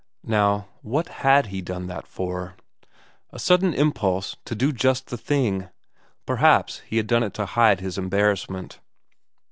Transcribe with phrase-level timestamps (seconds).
[0.25, 2.55] Now what had he done that for?
[3.29, 5.69] A sudden impulse to do just that thing;
[6.25, 8.79] perhaps he had done it to hide his embarrassment.